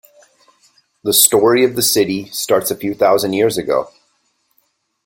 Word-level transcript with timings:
The 1.03 1.13
story 1.13 1.63
of 1.63 1.75
the 1.75 1.83
city 1.83 2.25
starts 2.29 2.71
a 2.71 2.75
few 2.75 2.95
thousand 2.95 3.33
years 3.33 3.59
ago. 3.59 3.91